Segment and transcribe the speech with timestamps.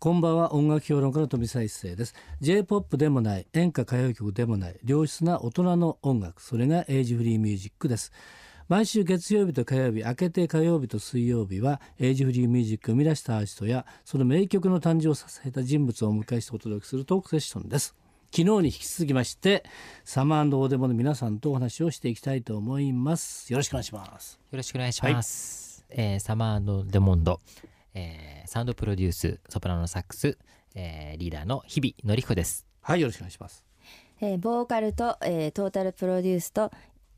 [0.00, 0.54] こんばんは。
[0.54, 2.14] 音楽評論家の富澤一世です。
[2.40, 8.12] J-POP でもない演歌歌謡曲でもない良質な大人の音楽それがエイジフリーミュージックです。
[8.68, 17.96] 毎週月曜日と火曜日明けて火曜日と水曜日はエイジフリーミュージックを生み出したアーティストやその名曲の誕生を支えた人物をお迎えしてお届けするトークセッションです。
[18.32, 19.64] 昨日に引き続きまして
[20.04, 23.52] サマーオーデモの皆さんとお話をしていきたいと思います。
[23.52, 24.38] よろしくお願いします。
[24.52, 27.40] よろしくお願いします、えーサマーデモンド、
[27.98, 30.38] えーサウンドプロデュースソプラノサックス、
[30.74, 32.64] えーリーダーの日々のりこです。
[32.80, 33.64] はいよろしくお願いします。
[34.20, 36.70] えーボーカルと、えートータルプロデュースと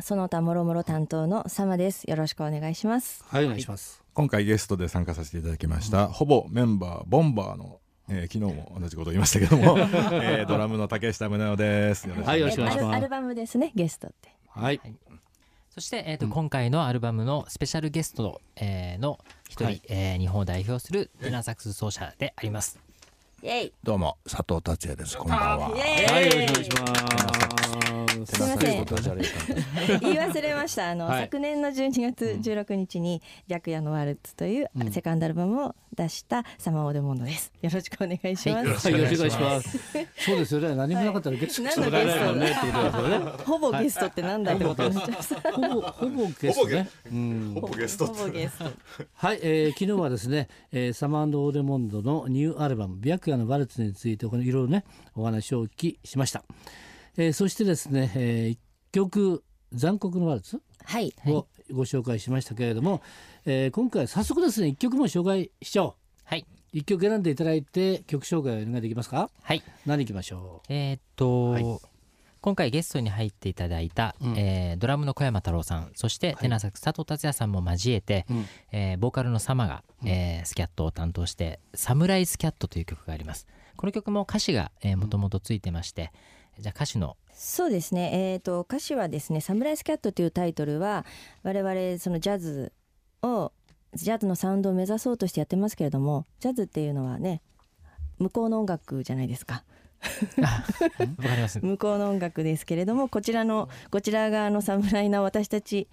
[0.00, 2.04] その他もろもろ担当のサマです。
[2.08, 3.24] よろしくお願いします。
[3.26, 9.76] はいお願いします、今回ゲストで参加させていただきました、ほぼメンバーボンバーの、えー昨日も同じことを言いましたけども、
[10.22, 12.08] えードラムの竹下宗男です。
[12.08, 12.84] よろしくはいよろしくお願いします。
[12.84, 14.30] えーアルアルバムですねゲストって。
[14.48, 14.80] はい
[15.70, 19.18] そして、えーと今回のアルバムのスペシャルゲスト、えーの
[19.48, 19.82] 一人、はい。
[19.88, 22.78] えー日本を代表するテナーサックス奏者であります
[23.84, 25.16] どうも佐藤達也です。
[25.16, 25.70] こんばんは。
[25.70, 25.76] は
[26.20, 28.26] いよろしくお願いします。
[28.26, 28.84] すいません。
[30.00, 30.90] 言い忘れました。
[30.90, 31.22] あの、はい。
[31.22, 34.90] 昨年の12月16日に「白夜のワルツ」といううん。
[34.90, 37.52] セカンドアルバムを出したサマーオーデモンドです。
[37.62, 39.78] よろしくお願いします、はい、よろしくお願いします。
[40.18, 40.74] そうですよね。
[40.74, 43.32] 何もなかったらゲスト来てもらえないもんねってことですよね。
[43.46, 46.68] ほぼゲストってなんだってことになっちゃほぼほぼゲスト。
[46.68, 46.88] ね。
[47.12, 47.52] うん。
[47.54, 48.06] ほぼゲスト。
[48.06, 48.64] ほぼゲスト。
[49.14, 54.84] はい、えー昨日はですね、えーサマーオーデモンドのニューアルバム「白夜のワルツ」についてこのいろいろね
[55.14, 56.44] お話をお聞きしました。
[57.16, 58.58] えーそしてですね、えー一
[58.92, 63.02] 曲「残酷のワルツはい」をご紹介しましたけれども、
[63.44, 65.94] えー今回早速ですね一曲も紹介しちゃおう。
[66.24, 69.30] はい一曲選んでいただいて曲紹介お願いできますか？
[69.42, 71.64] はい何いきましょえーっと、はい
[72.40, 74.38] 今回ゲストに入っていただいた、うん。
[74.38, 78.34] えードラムの小山太郎さんそして、テナーサックス佐藤達也さんも交えて、う。
[78.34, 78.46] うん。
[78.72, 83.46] えーボーカルのサマが、えースキャットを担当して「サムライスキャット」という曲があります。
[83.76, 86.12] この曲も歌詞がもともとついてまして、
[86.58, 87.16] じゃあ歌詞の。
[87.32, 91.06] そうですね、えー、と歌詞はですね「サムライスキャット」というタイトルは
[91.44, 92.72] 我々そのジャズ
[93.22, 93.52] を
[93.94, 97.40] ジャズのサウンドを目指そうとしてやってますけれどもジャズっていうのはね
[98.18, 99.62] 向こうの音楽じゃないですか
[101.60, 105.88] 向こうの音楽ですけれどもこちらのこちら側の侍な私たち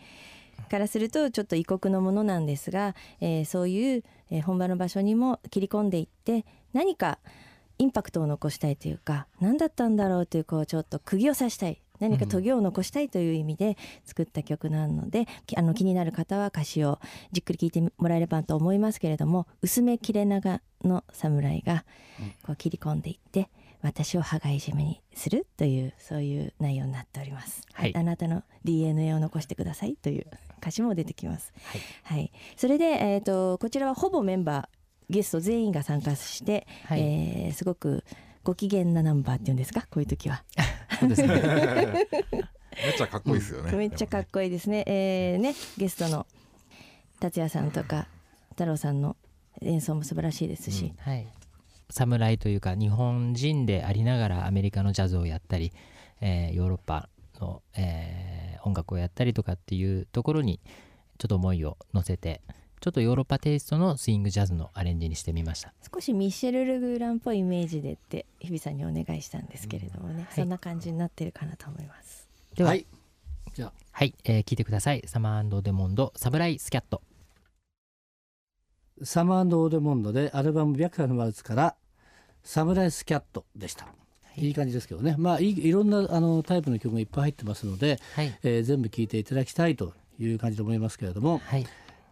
[0.70, 7.20] からするとちょっと異国のものなんですが、えーそういう、えー本場の場所にも切り込んでいって何か
[7.78, 11.82] インパクトを残したいというか何だったんだろうというこうちょっと釘を刺したい。
[12.00, 17.00] 何かトゲを残したいという意味で作った曲なので、きあの気になる方は歌詞を
[17.32, 21.86] じっくり聞いてもらえればと思いますけれども薄め切れ長の侍が
[22.44, 23.50] こう切り込んでいって
[23.85, 27.62] 私を羽交い締めにするというそういう内容になっております。
[27.73, 27.96] はい。
[27.96, 30.25] あなたの DNA を残してくださいという
[30.59, 31.53] 歌詞も出てきます。
[31.63, 31.81] はい。
[32.19, 34.68] はい、それで、えー、とこちらはほぼメンバー
[35.13, 37.01] ゲスト全員が参加して、はい。
[37.01, 38.03] えーすごく
[38.44, 39.81] ご機嫌なナンバーっていうんですか？
[39.90, 40.44] こういう時は、
[41.01, 41.16] めっ
[42.97, 44.84] ちゃかっこいいですよね、めっちゃかっこいいですね。
[44.88, 46.28] えーねゲストの
[47.19, 48.07] 達也さんとか
[48.51, 49.16] 太郎さんの
[49.62, 51.25] 演奏も素晴らしいですし、はい
[51.90, 55.72] 侍というか日本人でありながらアメリカのジャズをやったり、
[56.22, 57.09] えーヨーロッパ
[57.40, 60.59] の、えー音楽をやったりとかっていうところに
[61.19, 62.41] ちょっと思いを乗せて
[62.81, 65.74] ちょっとヨーロッパテイストのスイングジャズのアレンジにしてみました。
[65.91, 72.28] 少しミシェル・ルグランっぽいイメージでって日比さんにお願いしたんですけれどもね、そんな感じになってるかなと思います。
[72.56, 72.69] では。
[72.69, 72.85] はい。
[73.56, 73.74] じゃあ。
[73.91, 75.01] はい、えー聞いてください。
[75.07, 77.01] サマーデモンドサムライスキャット
[79.03, 81.75] サマーオーデモンドでアルバム「白夜のワルツ」から
[82.44, 83.88] 「サムライスキャット」でした、
[84.38, 85.16] い、い感じですけどね。
[85.17, 88.33] まあいいいろんなあのタイプの曲がいっぱい入ってますので、はい。
[88.44, 91.39] えー全部聴いていただきたいという感じで思いますけれども。
[91.39, 91.66] はい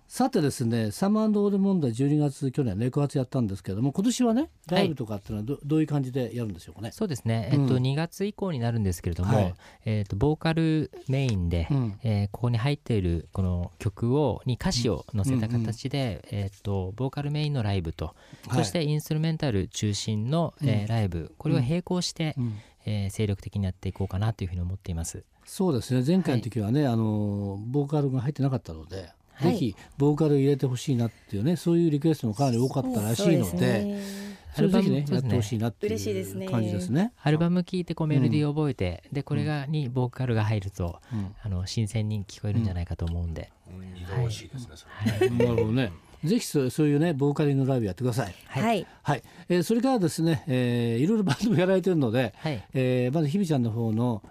[0.08, 6.92] さてですねサマーオーデモンドは12月去年レコ発やったんですけれども今年はねライブとかっていうのはど,、どういう感じでやるんでしょうかね？
[6.92, 7.84] そうですね、えっとうん。
[7.84, 9.56] 2月以降になるんですけれども、はい。
[9.86, 12.00] えっとボーカルメインで、うん。
[12.04, 18.14] えーここに入っているこの曲をに歌詞を載せた形で、えー、とボーカルメインのライブと、は
[18.54, 18.56] い。
[18.58, 22.60] そしてインストゥルメンタル中心の、えーライブこれを並行して、うん。
[22.86, 25.24] えー精力的にやっていこうかなというふうに思っています。
[25.46, 26.04] そうですね。
[26.06, 34.24] 前回の時はね、あのボーカルが入ってなかったので、はいぜひボーカル入れてほしいなっていうねそういうリクエストもかなり多かったらしいので。
[34.56, 37.12] アルバムやってほしいなっていう感じですね。
[37.24, 43.52] アルバム聴いてこうメロディーを覚えて、でこれがにボーカルが入ると、うんあの新鮮に聞こえるんじゃないかと思うんで、
[43.96, 44.76] 二度美味しいですね。
[45.18, 45.92] それなるほどね。
[46.24, 48.36] ぜひそうそういうねボーカルのライブやってください。
[48.46, 49.24] はい、はい。
[49.50, 54.22] えーそれからですね、えーいろいろバンドもやられてるので、はいえーまず日比ちゃんの方の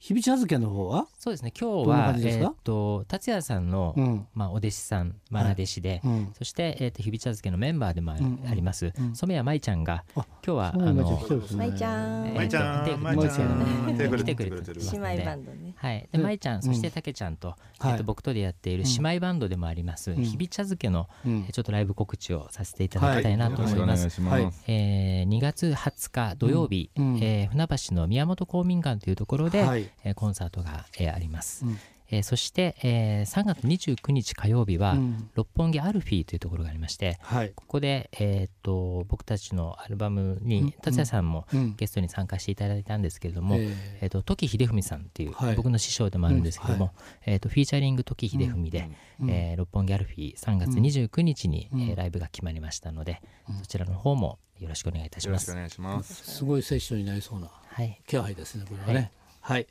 [0.00, 1.06] 日々茶漬けの方は？
[1.18, 1.52] そうですね。
[1.52, 4.26] 今日はえーっと達也さんの、うん。
[4.32, 6.32] まあ、お弟子さん愛弟子で、うん。
[6.38, 9.14] そして、えー、と日々茶漬けのメンバーでもあ,、ります、うん。
[9.14, 11.58] 染谷舞ちゃんがあ今日はあの来てるですね。
[11.58, 12.28] まいちゃん。
[12.28, 12.84] えーちゃん。
[12.86, 13.94] 来てまいちゃん。
[13.94, 14.62] 来てくれ来てる
[14.92, 17.56] 姉妹バンドねはい、でで舞ちゃんそしてうんたけちゃんと,、は
[17.88, 17.92] い。
[17.92, 20.16] えー、と僕とでやっている姉妹バンドでもあります、ん。
[20.16, 21.08] 日々茶漬けの、
[21.52, 24.10] ちょっとライブ告知をさせていただきたいなと思います。
[24.10, 24.62] します。
[24.66, 29.88] えー2月20日土曜日、うえー船橋の宮本公民館というところで、はい。
[30.04, 31.78] えーコンサートが、えーあります、うん
[32.10, 35.30] えーそして、えー3月29日火曜日は、うん。
[35.34, 37.52] 六本木アルフィーというところがありましてはい。
[37.54, 40.48] ここで、えーっと僕たちのアルバムうん。
[40.48, 41.76] に達也さんもうん。
[41.76, 45.54] ゲストに参加していただいたんですけれども、ええー、と時秀文さんっていう、はい。
[45.56, 46.92] 僕の師匠でもあるんですけども、
[47.26, 47.32] うん。
[47.32, 48.90] えー、とフィーチャリング時秀文で、
[49.20, 49.30] うん。
[49.30, 51.80] えー六本木アルフィー3月29日に、うん。
[51.82, 53.20] えーライブが決まりましたので、
[53.60, 55.50] そちらの方もよろしくお願いいたします。
[55.50, 56.36] よろしくお願いします。
[56.38, 59.12] すごいセッションになりそうなはい、気配ですねこれはね。
[59.40, 59.66] はい、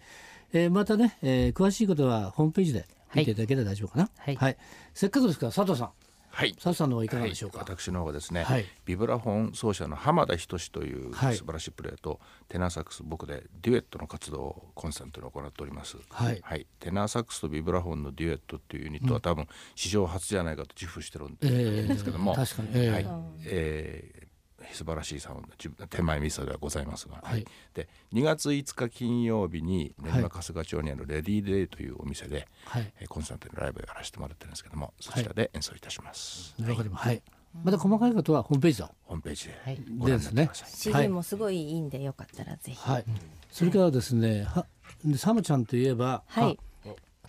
[0.53, 4.09] えーまたね、えー詳しいことはホームページで見ていただければ大丈夫かな。
[4.37, 4.57] はい。
[4.93, 5.89] せっかくですから佐藤さん。
[6.31, 6.53] はい。
[6.53, 8.65] 佐藤さんの方はいかがでしょうか、はい、私の方がですね、はい。
[8.85, 11.35] ビブラフォン奏者の浜田仁というはい。
[11.35, 15.97] 素晴らしいプレーと、テナーサックス僕でデュエットの活動をコンスタントに行っております。
[16.09, 16.67] はい。
[16.79, 23.05] テナーサックスとビブラフォンのデュエットっていうユニットは、多分史上初じゃないかと自負してるんえーですけども、確かに、えーはい、
[23.45, 24.28] えー
[24.73, 27.45] 素晴らしいサウンド自分手前味噌ではございますが、はい。
[27.73, 32.93] で2月5日金曜日に練はい馬春日町にあるレディーデイというお店で、はい。
[32.99, 37.21] えーコンサートのライブをやらせてもらってるんですけどもそちらで演奏いたします、わかりますはい。
[37.63, 39.81] また細かいことはホームページだホームページではい。
[39.97, 42.77] ご覧になってください、CD もすごいいいんでよかったらぜひ。
[42.77, 43.05] はい。
[43.51, 44.65] それからですねは
[45.03, 46.59] でサムちゃんといえば、はい。
[46.59, 46.68] あ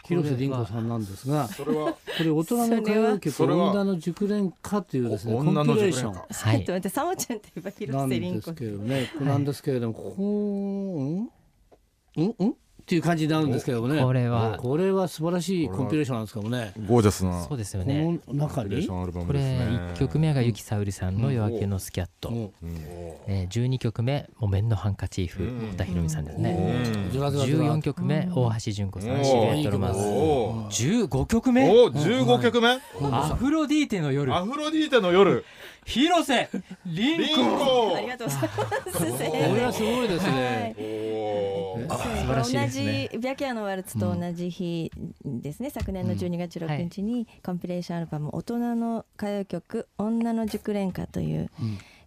[0.04, 6.12] 広瀬凛子さんなんですがそれはこれ大人の歌謡曲女の熟練歌というですねコンお女のピレーション。
[6.14, 6.56] 熟練歌はい。
[6.56, 8.52] ちょっと待ってサモちゃんといえばな広んです瀬凛子。
[8.54, 10.22] けどね、これなんですけれども、ここ
[12.16, 12.24] うん？
[12.24, 12.34] うん？
[12.38, 12.54] うん？
[12.80, 14.02] っていう感じになるんですけどもね。
[14.02, 14.56] これは。
[14.58, 16.72] これは素晴らしいコンピレーションなんですけどもね。
[16.86, 17.44] ゴージャスな。
[17.44, 18.20] そうですよこね。
[18.28, 18.86] の中に？
[18.86, 19.80] これムですね。
[19.94, 22.52] 1曲目が雪沙織さんの「夜明けのスキャット」うん。
[23.26, 26.82] えー12曲目「木綿のハンカチーフ」太田裕美さんですね。
[27.12, 31.68] ずらずらずら14曲目大橋純子さおん「シルエットロマンス」お15曲目？
[31.68, 32.78] お15曲目？
[33.12, 34.34] アフロディーテの夜。
[34.34, 35.44] アフロディーテの夜。
[35.84, 36.48] 広瀬
[36.86, 37.96] 凛リン子コ。
[37.96, 39.24] ありがとうございます。
[39.24, 40.74] これはすごいですね、
[41.90, 44.90] 同じ白夜のワルツと同じ日
[45.24, 51.50] ですね、昨年の12月16日にコンピレーションアルバム「大人の歌謡曲女の熟練歌」という、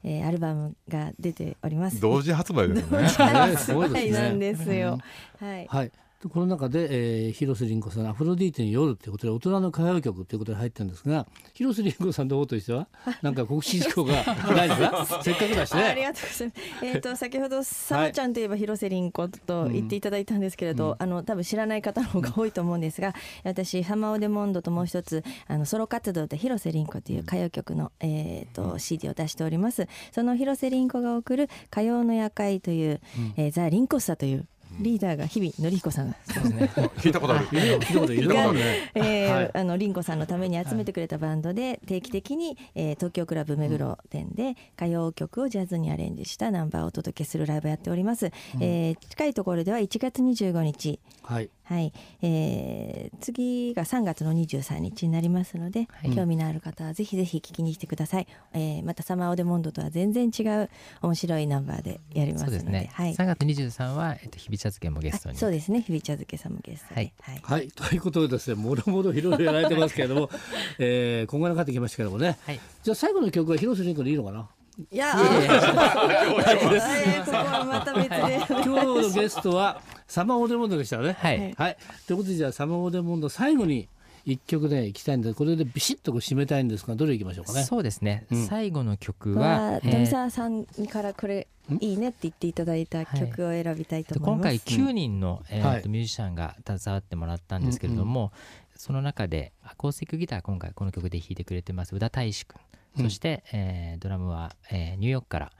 [0.03, 1.99] えーアルバムが出ております。
[1.99, 3.49] 同時発売ですよね。
[3.49, 4.99] ねすごいですねなんですよ。
[5.39, 5.67] はい。
[5.67, 5.93] はいで
[6.29, 6.87] この中で、
[7.25, 12.87] えー広瀬凛子さん「アフロディーテの夜」ということで大人の歌謡曲ということで入ってるんですが広瀬凛子さんの方としては
[13.21, 14.13] なんか告知事項が
[14.55, 15.19] ないですか？
[15.23, 15.83] せっかくだしね。
[15.83, 16.85] あありがとうございます。
[16.85, 29.87] えっ、と先ほどサマちゃんといえば広瀬凛子と言っていただいたんですけれど、あの多分知らない方の方が多いと思うんですが、私サマオデモンドともう一つあのソロ活動で広瀬凛子という歌謡曲のえっ、と CD を出しております。
[30.11, 33.01] その広瀬凛子が送る歌謡の夜会という、
[33.37, 34.47] えーザリンコッサという
[34.79, 36.15] リーダーが日々のりひこさん。
[36.25, 36.71] そうですね。
[36.97, 37.47] 聞いたことある。
[37.47, 38.53] 聞いたことある。
[38.53, 38.91] ね。
[38.95, 39.51] えーはい。
[39.53, 50.99] あのリンコさんのために集めてくれたバンドで定期的に、えー東京クラブ目黒店で歌謡曲をジャズにアレンジしたナンバーをお届けするライブをやっております、えー近いところでは1月25日。
[51.23, 56.11] はいはい、えー次が3月の23日になりますので、い。
[56.13, 60.69] 興味のある方はぜひぜひ聞きに来てください、えーまたサマーオデモンドとは全然違う
[61.01, 62.59] 面白いナンバーでやりますので。
[62.59, 63.13] そうですね、はい。
[63.13, 65.35] 3月23は、えっと、日々茶漬けもゲストに。
[65.35, 65.81] あそうですね。
[65.81, 66.95] 日々茶漬けさんもゲストで。
[66.95, 67.13] はい。
[67.21, 67.41] はい。
[67.43, 70.29] はい、ということでですね、もろもろいろいろやられてますけれども、
[70.79, 72.59] えー、今後にかってきましたけどもね、はい。
[72.83, 74.49] じゃあ最後の曲は広瀬凛子でいいのかな？
[74.91, 78.17] いや、あーここはまた別で。
[78.47, 81.15] 今日のゲストはサマーオーデモンドでしたね。
[81.19, 81.53] はい。
[81.53, 81.77] はい、
[82.07, 83.87] ということでじゃあサマーオーデモンド最後に
[84.25, 87.63] 一曲でいきたいんでこれでビシッとこう締めたいんですがどれいきましょうかね？
[87.63, 88.47] そうですね、うん。
[88.47, 91.47] 最後の曲は富澤さんからこれ
[91.79, 94.37] いいねって言っていただいた曲を選びたいと思います。
[94.37, 94.57] 今回
[94.89, 98.31] 9人の、えーミュージシャンが携わってもらったんですけれども、
[98.75, 101.35] その中でアコースティックギター今回この曲で弾い。
[101.35, 102.57] てくれてます宇田大志くん、
[102.97, 105.51] そして、えードラムは、えーニューヨークから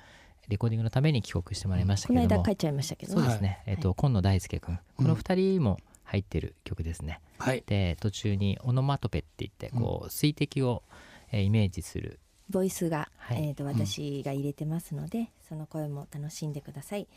[0.50, 3.22] レコーディングのために帰国してもらいましたこけれども、の間帰っちゃいましたけどね。
[3.22, 7.20] そうですね、えーと今野大輔くんこの2人も入ってる曲ですね。
[7.40, 7.64] はい。
[7.66, 10.84] で途中にオノマトペって言ってこう水滴を、
[11.32, 17.08] えーイメージするボイスが、はいえっ、と私が入れてますので、その声も楽しんでください。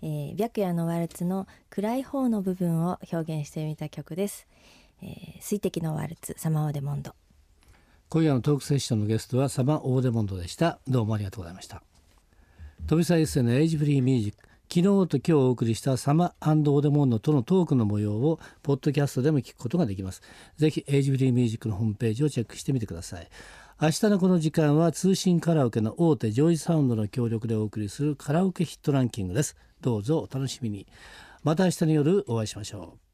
[0.00, 4.46] えー白夜のワルツの暗い方の部分を表現してみた曲です。
[5.02, 7.14] えー水滴のワルツサマーオデモンド。
[8.08, 10.78] 今夜のトークセッションのゲストはサマーオーデモンドでした。
[10.86, 11.82] どうもありがとうございました。
[12.86, 14.38] 飛びエッセのエイジフリーミュージック。
[14.68, 20.22] 昨日と今日お送りしたサマオーデモンドとのトークの模様をポッドキャストでも聞くことができます。
[20.56, 23.28] ぜひエイジフリーミュージックのホームページをチェックしてみてください。
[23.82, 29.56] 明日のこの時間は通信カラオケの大手ジョイサウンドの協力でお送りするカラオケヒットランキングです。
[29.80, 30.86] どうぞお楽しみに。
[31.42, 33.05] また明日の夜お会いしましょう。